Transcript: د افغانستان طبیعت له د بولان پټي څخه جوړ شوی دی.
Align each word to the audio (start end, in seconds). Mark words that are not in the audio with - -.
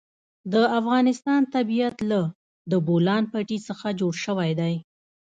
د 0.53 0.55
افغانستان 0.79 1.41
طبیعت 1.55 1.95
له 2.11 2.21
د 2.71 2.73
بولان 2.87 3.23
پټي 3.31 3.57
څخه 3.67 3.87
جوړ 3.99 4.13
شوی 4.25 4.51
دی. 4.59 4.73